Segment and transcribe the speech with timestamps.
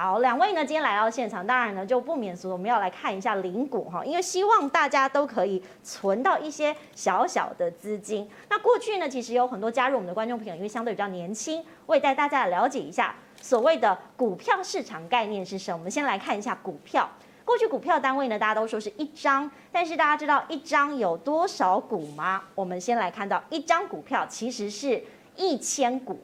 [0.00, 8.30] 好，两位呢今天来到现场，当然呢就不免俗，我们要来看一下零股哈，因为希望大家都可以存到一些小小的资金。
[8.48, 13.12] 那过去呢，其实有很多加入我们的观众朋友，因为相对比较年轻，我也带大家来了解一下
[13.42, 15.78] 所谓的股票市场概念是什么。
[15.78, 17.10] 我们先来看一下股票。
[17.44, 22.44] 过去股票单位呢，大家都说是一张，但是大家知道一张有多少股吗？
[22.54, 25.02] 我们先来看到一张股票其实是
[25.34, 26.20] 一千股。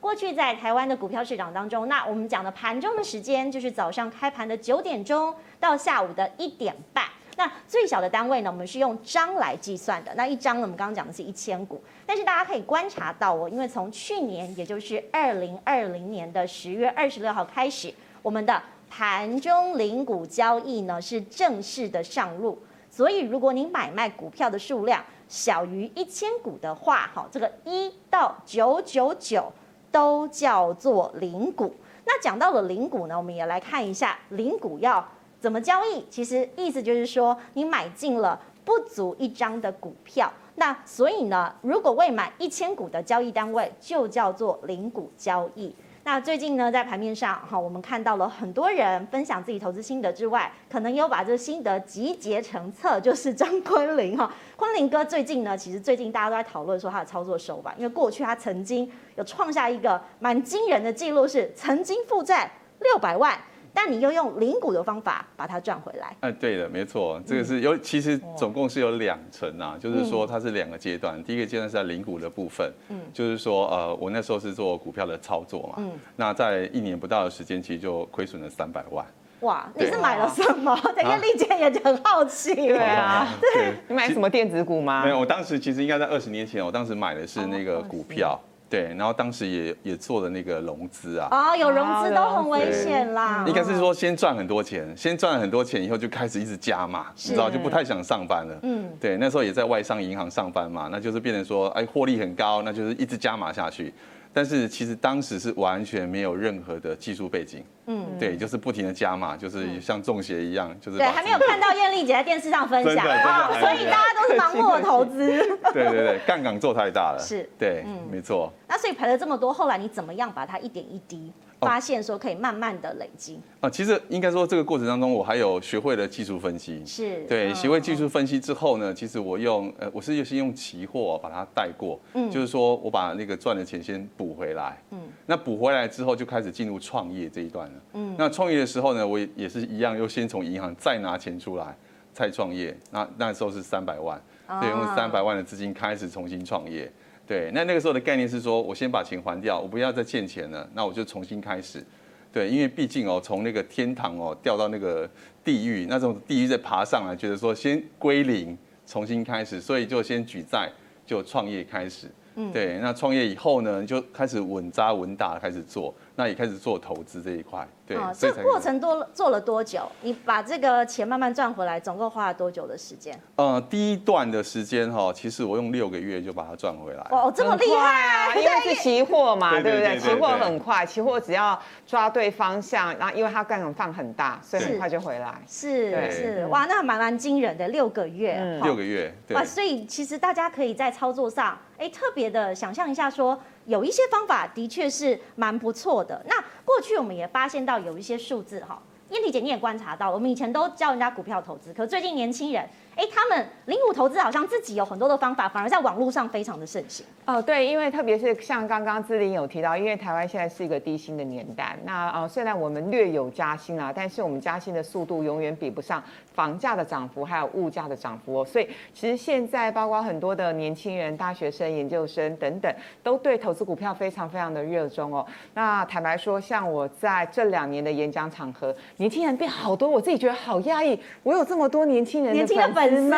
[0.00, 7.04] 过去在台湾的股票市场当中，那我们讲的盘中的时间就是早上开盘的九点钟到下午的一点半。
[7.36, 10.12] 那最小的单位呢，我们是用张来计算的。
[10.16, 18.60] 那一张呢，我们刚刚讲的是一千股，但是大家可以观察到哦，因为从去年，也就是二零二零年的十月二十六号开始，我们的
[18.90, 22.60] 盘中零股交易呢是正式的上路，
[22.90, 29.52] 所以如果你买卖股票的数量小于一千股的话，哈，这个一到九九九
[29.98, 31.74] 都叫做零股。
[32.04, 35.04] 那讲到了零股呢，我们也来看一下零股要
[35.40, 36.04] 怎么交易。
[36.08, 45.74] 其实意思就是说，你买进了不足一张的股票，那所以呢，如果未满一千股的交易单位，就叫做零股交易。
[46.10, 62.50] 那最近呢，在盘面上哈，我们看到了很多人分享自己投资心得之外，可能有把这个心得集结成册，就是张昆凌哈，昆凌哥最近呢，其实最近大家都在讨论说他的操作手法，因为过去他曾经有创下一个蛮惊人的记录，是曾经负债
[62.80, 63.38] 六百万。
[63.72, 66.16] 但你又用零股的方法把它赚回来？
[66.20, 71.22] 哎，对的，没错，这个是有，其实总共是有两层啊，就是说它是两个阶段。
[71.24, 79.04] 第一个阶段是在零股的部分，嗯，就是说呃，我那时候是做股票的操作嘛，嗯，那在一年不到的时间，其实就亏损了三百万。
[79.40, 80.76] 哇，你是买了什么？
[80.96, 82.54] 等一下丽姐也很好奇。
[82.54, 85.04] 对啊，对，你买什么电子股吗？
[85.04, 88.36] 没有，我当时其实应该在二十年前，我当时买的是那个股票。
[88.70, 93.44] 对，然后当时也也做了那个融资啊，啊、哦，有融资都很危险啦。
[93.46, 98.58] 应该是说先赚很多钱，先赚了很多钱以后就开始一直加码，你知道就不太想上班了。
[98.62, 103.92] 嗯，对，那时候也在外商银行上班嘛，那就是变成说，哎，获利很高，那就是一直加码下去。
[104.38, 115.26] 但是其实当时是完全没有任何的技术背景，嗯，对，就是不停的加码，就是像中邪一样，就是对，还没有看到艳丽姐在电视上分享啊，所以大家都是盲目的投资，
[115.74, 118.52] 对对对，杠杆做太大了，是，对，嗯，没错。
[118.68, 121.32] 那所以赔了这么多，后来你怎么样把它一点一滴？
[121.60, 123.38] 发现说可以慢慢的累积。
[123.60, 126.84] 啊，其实应该说这个过程当中，我还有学会了技术分析。
[126.86, 141.76] 是，对，学会技术分析之后呢，其实我用呃，我是先用期货把它带过，嗯，就是说我把那个赚的钱先补回来，嗯，那补回来之后就开始进入创业这一段了，嗯，那创业的时候呢，我也也是一样，又先从银行再拿钱出来
[142.12, 144.20] 再创业，那那时候是三百万，
[144.60, 146.90] 对，用三百万的资金开始重新创业。
[147.26, 151.84] 对，那那个时候的概念是说，我先把钱还掉，我不要再欠钱了，那我就重新开始。
[152.32, 155.08] 对，因为毕竟哦，从那个天堂哦掉到那个
[155.44, 160.70] 地狱，那种地狱再爬上来，觉得说先归零，重新开始，所以就先举债，
[161.04, 162.06] 就创业开始。
[162.36, 165.94] 嗯，对，那创业以后呢，就开始稳扎稳打开始做。
[166.18, 167.96] 那也开始做投资这一块，对。
[167.96, 169.88] 哦，这个过程多做了多久？
[170.02, 173.16] 你把这个钱慢慢赚回来，总共花了多久的时间？
[173.36, 177.06] 呃，第一段的时间哈，其实我用六个月就把它赚回来。
[177.12, 178.34] 哦，这么厉害啊！
[178.34, 179.96] 因为是期货嘛，对不对？
[179.96, 181.56] 期货很快，期货只要
[181.86, 185.40] 抓对方向，然后因为它杠杆放很大，所以很快就回来。
[185.46, 188.58] 是是，哇，那蛮蛮惊人的，六个月。
[188.64, 189.36] 六个月，对。
[189.36, 193.38] 哇，所以其实大家可以在操作上，哎，特别的想象一下说。
[193.68, 198.80] 有一些方法的确是蛮不错那过去我们也发现到有一些数字哈，
[199.10, 202.68] 燕婷姐你也观察到，我们以前都教人家股票投资，可最近年轻人。
[202.98, 207.06] 哎，他们零五投资好像自己有很多的方法，反而在网络上非常的盛行。
[207.24, 216.02] 哦，对，因为特别是像刚刚志玲有提到，因为台湾现在是一个低薪的年代，那呃虽然我们略有加薪啊，但是我们加薪的速度永远比不上
[216.34, 218.44] 房价的涨幅，还有物价的涨幅哦。
[218.44, 222.74] 所以其实现在包括很多的年轻人、大学生、研究生等等，
[223.04, 225.24] 都对投资股票非常非常的热衷哦。
[225.54, 230.98] 那坦白说，像我在这两年的演讲场合，年轻人变好多，我自己觉得好压抑。
[231.22, 232.87] 我有这么多年轻人的粉丝。
[232.88, 233.14] 粉丝，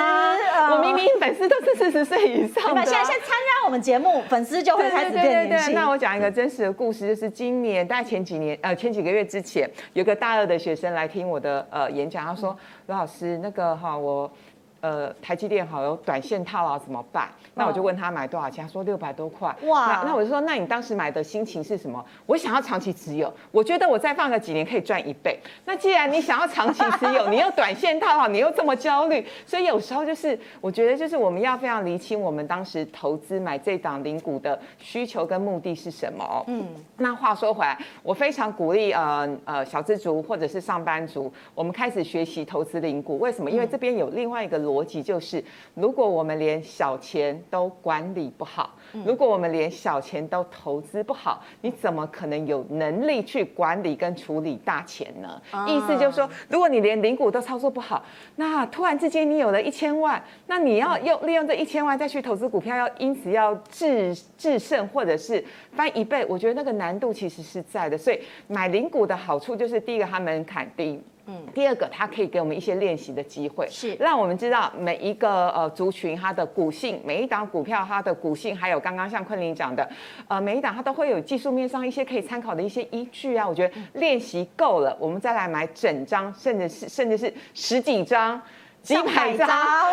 [0.73, 2.85] 我明明粉丝都是四十岁以上的。
[2.85, 5.49] 现在先参加我们节目，粉丝就会开始变年轻。
[5.51, 12.57] 对对对，那我讲一个真实的故事，就是今年大概前几年，呃，前几个月之前，有个大二的学生来听我的呃演讲，他说
[12.87, 14.31] ：“罗老师，那个哈，我
[14.81, 17.29] 呃，台积电好有短线套啊，怎么办？
[17.55, 19.55] 那我就问他买多少钱，他说六百多块。
[19.67, 22.03] 哇，那那我就说，那你当时买的心情是什么？
[22.25, 25.39] 我想要长期持有，我觉得我再放个几年可以赚一倍。
[25.67, 36.45] 那既然你想要长期持有， 你又短线套好，你又这么焦虑，所以有时候就是我觉得就是我们要非常厘清我们当时投资买这档零股的需求跟目的是什么。
[36.47, 36.67] 嗯，
[36.97, 43.19] 那话说回来，我非常鼓励呃呃小资族或者是上班族，我们开始学习投资零股。
[43.19, 43.51] 为什么？
[43.51, 44.70] 因为这边有另外一个。
[44.71, 45.45] 逻辑就是，
[45.75, 55.41] 如果我们连小钱都管理不好，如果我们连小钱都投资不好，你怎么可能有能力去管理跟处理大钱呢？
[55.67, 58.05] 意思就是说，如果你连零股都操作不好，
[58.37, 67.97] 那突然之间你有了一千万，那你要用利用这一千万再去投资股票，要因此要制制胜或者是翻一倍，我觉得那个难度其实是在的。
[67.97, 71.03] 所以买零股的好处就是，第一个它门槛低。
[71.27, 79.89] 嗯，第二个，它可以给我们一些练习的机会，是让我们知道每一个呃族群它的股性，每一档股票它的股性，还有刚刚像昆凌讲的，
[80.27, 83.47] 呃，每一档它都会有技术面上一些可以参考的一些依据啊。
[83.47, 88.41] 我觉得练习够了，我们再来买整张，甚至是甚至是十几张、
[88.83, 89.49] 几百张、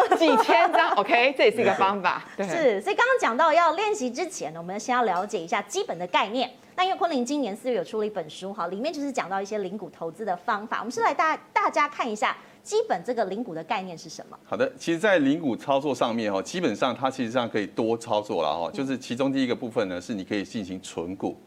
[0.17, 2.23] 几千张，OK，这也是一个方法。
[2.37, 6.49] 对，是，所以刚刚讲到要练习之前呢，我们先要了解一下基本的概念。
[6.75, 10.77] 那因为昆凌今年四月有出了一本书哈，里面就是讲到一些零股投资的方法。
[10.77, 12.37] 我们是来大大家看一下
[12.67, 14.37] 基本这个零股的概念是什么？
[14.43, 18.69] 好的，其实，在零股操作上面哈，基本上它其实上可以多操作了哈。
[18.73, 21.37] 就是其中第一个部分呢，是你可以进行存股，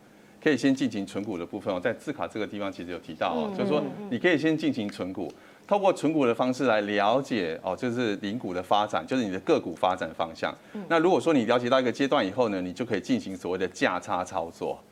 [0.43, 1.79] 可以先进行存股的部分哦。
[1.79, 5.31] 在字卡这个地方其实有提到哦，就是说你可以先进行存股，
[5.67, 10.57] 透过存股的方式来了解哦，就是零股的发展，就是你的个股发展方向。
[10.89, 14.83] 那如果说你了解到一个阶段以后呢，你就可以进行所谓的价差操作。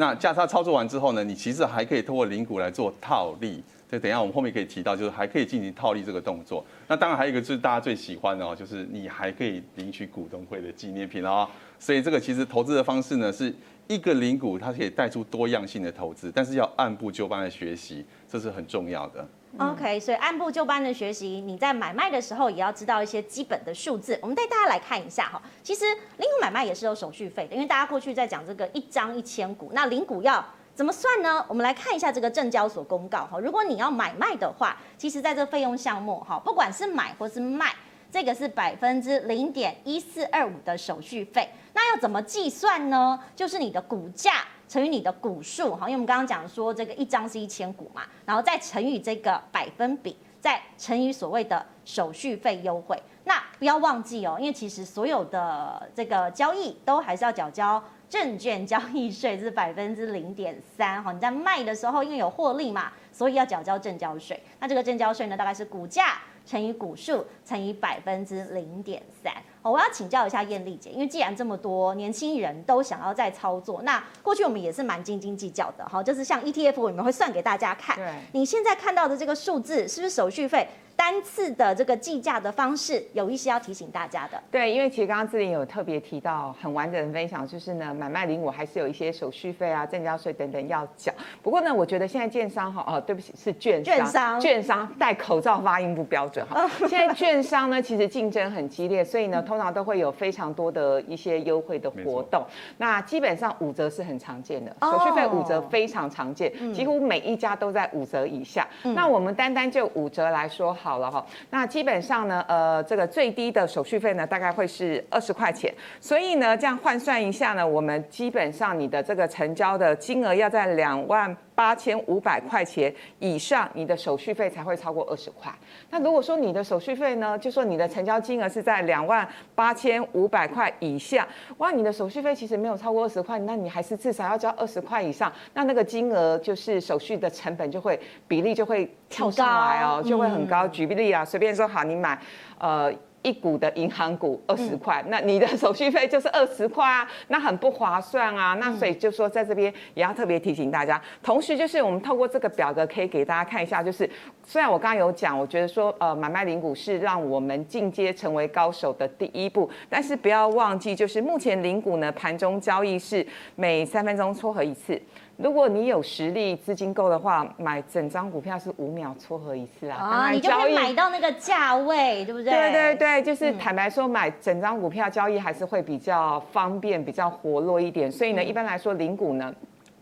[0.00, 3.60] 那价差操作完之后呢，你其实还可以通过零股来做套利。
[3.90, 6.64] 这等一下我们后面可以提到，就是还可以进行套利这个动作。
[6.86, 11.48] 那当然还有一个就是大家最喜欢的哦，就是你还可以领取股东会的纪念品哦。
[11.80, 13.52] 所以这个其实投资的方式呢，是
[13.88, 19.26] 一个零股它可以带出多样性的投资，但是要按部就班的学习，这是很重要的。
[19.56, 24.16] OK，所以按部就班的学习，你在买卖的时候也要知道一些基本的数字。
[24.20, 25.86] 我们带大家来看一下哈，其实
[26.18, 30.44] 零股买卖也是有手续费的，因为大家过去在讲这个一张一千股，那零股要
[30.74, 31.42] 怎么算呢？
[31.48, 37.74] 我们来看一下这个证交所公告哈，如果你要买卖的话，其实在这个费用项目哈，不管是买或是卖，
[38.12, 41.48] 这个是百分之零点一四二五的手续费。
[41.92, 43.18] 要怎么计算呢？
[43.34, 44.44] 就是你的股价。
[44.68, 53.02] 乘以你的股数，哈，因为我们刚刚讲说这个一张是一千股嘛，然后再乘以这个百分比，再乘以所谓的手续费优惠。
[53.24, 61.12] 那不要忘记哦，因为其实所有的这个交易都还是要缴交证券交易税，是百分之零点三，哈。
[61.12, 64.38] 你在卖的时候，因为有获利嘛，所以要缴交证交税。
[64.60, 66.18] 那这个证交税呢，大概是股价
[66.48, 69.30] 乘以股数乘以百分之零点三。
[69.60, 77.94] 我要请教一下艳丽姐，因为既然这么多年轻人都想要再操作，那过去我们也是蛮斤斤计较的，哈，就是像 ETF，我们会算给大家看。
[77.96, 80.66] 对，你现在看到的这个数字，是不是手续费？
[80.98, 84.42] 单次的这个计价的方式有一些要提醒大家的。
[84.50, 91.12] 对，因为其实刚刚志玲有特别提到很完整的分享，就是呢，买卖零股还是有一些手续费啊、证交税等等要缴。
[91.40, 96.68] 不过呢，我觉得现在券商哈，哦，对不起，是券商，券商，券商戴口罩发音不标准哈。
[96.88, 102.44] 现在券商呢，其实竞争很激烈，所以呢，通常都会有非常多的一些优惠的活动。
[102.76, 108.66] 那基本上五折是很常见的，手续费五折非常常见，几乎每一家都在五折以下。
[108.82, 110.87] 那我们单单就五折来说好。
[110.88, 115.70] 好了哈，那基本上呢，呃，这个最低的手续费呢，大概会是二十块钱。
[116.00, 125.52] 所以呢，这样换算一下呢，我们基本上你的这个成交的金额要在两万八千五百块钱以上，你的手续费才会超过二十块。
[125.90, 137.98] 那如果说你的手续费呢，就说你的成交金额是在两万八千五百块以下，哇，你的手续费其实没有超过二十块，那你还是至少要交二十块以上，那那个金额就是手续的成本就会
[138.28, 140.68] 比例就会跳上来哦，就会很高。
[140.68, 142.16] 举例啊，随便说好，你买
[142.60, 142.94] 呃。
[143.22, 148.54] 一股的银行股二十块，那你的手续费就是二十块啊，那很不划算啊。
[148.54, 154.08] 那所以就说在这边也要特别提醒大家，同时就是我们透过这个表格可以给大家看一下，就是
[154.44, 165.00] 虽然我刚刚有讲，我觉得说呃买卖零股是让我们进阶成为高手的第一步，但是不要忘记，就是目前零股呢盘中交易是每三分钟撮合一次。
[165.38, 169.96] 如果你有实力、资金够的话，买整张股票是五秒撮合一次啊！
[169.96, 172.50] 啊，你就可以买到那个价位，对不对？
[172.50, 178.10] 对对对，就是坦白说，买整张股票交易还是会比较方便、比较活络一点。
[178.10, 179.54] 所以呢，一般来说，零股呢，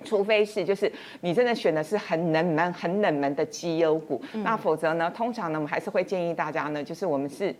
[0.04, 0.90] 除非是就是
[1.20, 7.54] 你真的选的是很冷门、很冷门的绩优股，那否则呢，通常呢，我们还是会建议大家呢，就是我们是。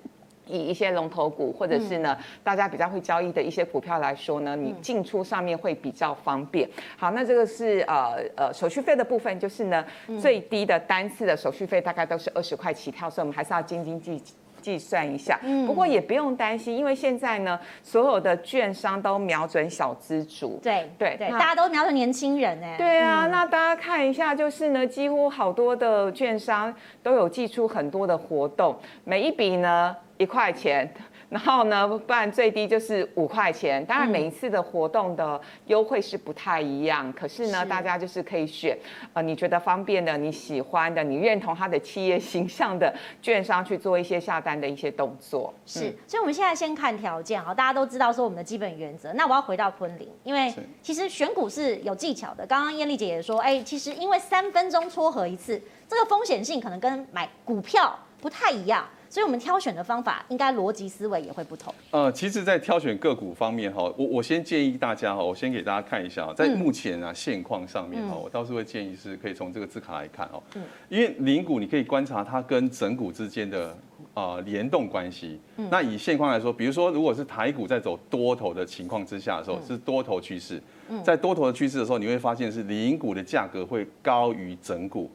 [0.47, 6.69] 以一些龙头股，或者是呢，大家比较会交易的一些股票来说呢，你进出上面会比较方便。
[6.97, 9.85] 好，那这个是呃呃手续费的部分，就是呢
[10.21, 14.23] 最低的单次的手续费大概都是二十块起跳，所以我们还是要斤斤计
[14.63, 15.39] 计算一下。
[15.67, 20.59] 不过也不用担心，因为现在呢所有的券商都瞄准小资族。
[20.63, 22.77] 对对对，大家都瞄准年轻人哎。
[22.77, 29.97] 对啊，那大家看一下，就是呢几乎好多的券商都有寄出很多的活动，每一笔呢。
[30.19, 30.89] 一块钱，
[31.29, 33.85] 然后呢，不然最低就是五块钱。
[33.85, 38.79] 当然，每一次的活动的优惠是不太一样，嗯、可是呢，是大家就是可以选，
[39.13, 45.53] 呃，你觉得方便的、你喜欢的、你认同他的企业形象的券商去做一些下单的一些动作。
[45.67, 49.13] 是，所以我们现在先看条件啊，大家都知道说我们的基本原则。
[49.15, 52.47] 那我要回到昆凌，因为其实选股是有技巧的。
[52.47, 58.87] 刚刚燕丽姐也说，哎，其实因为三分钟撮合一次，这个风险性可能跟买股票不太一样。
[59.17, 61.75] 所以，我们挑选的方法应该逻辑思维也会不同。
[61.91, 70.43] 呃，其实，在挑选个股方面哈，我我先建议大家哈，我先给大家看一下，在目前啊现况上面哈，我倒是会建议是可以从这个字卡来看哦。
[70.55, 70.63] 嗯。
[70.91, 73.75] 因为零股你可以观察它跟整股之间的
[74.13, 75.41] 啊联动关系。
[75.57, 75.67] 嗯。
[75.71, 80.63] 那以现况来说，比如说，如果是台股在走多头的情况之下的时候，是多头趋势。
[80.91, 81.03] 嗯。
[81.03, 85.11] 在多头的趋势的时候，你会发现是零股的价格会高于整股。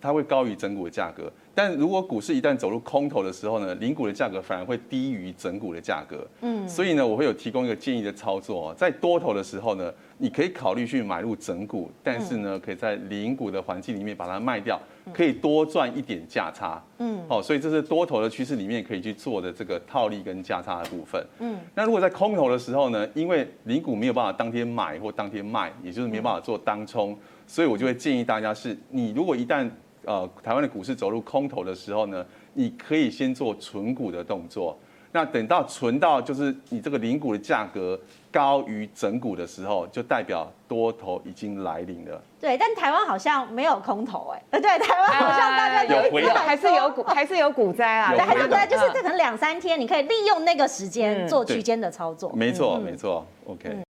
[0.00, 6.26] 它会高于整股的价格，但如果股市一旦走入空头的时候呢，零股的价格反而会低于整股的价格。
[6.40, 14.80] 嗯，所以呢，我会有提供一个建议的操作，在多头的时候呢，你可以考虑去买入整股，但是呢，可以在零股的环境里面把它卖掉，
[15.12, 16.82] 可以多赚一点价差。
[16.98, 21.24] 嗯，好，所以这是多头的趋势里面可以去做的这个套利跟价差的部分。
[21.38, 29.68] 嗯，那如果在空头的时候呢，因为零股没有办法当天买或当天卖，也就是没有办法做当冲，所以我就会建议大家是，你如果一旦
[30.06, 34.78] 呃，台湾的股市走入空头的时候呢，你可以先做存股的动作。
[35.12, 37.96] 那等到存到就是你这个零股的价格
[38.32, 42.20] 高于整股的时候，就代表多头已经来临了。
[42.40, 44.58] 对，但台湾好像没有空头哎、欸。
[44.60, 48.10] 对，台湾好像大家有回档，还是有股， 还是有股灾啊。
[48.10, 52.32] 对，还是股灾，就是这可能两三天，你可以利用那个时间做区间的操作。
[52.34, 53.24] 没错，没错。
[53.46, 53.84] OK。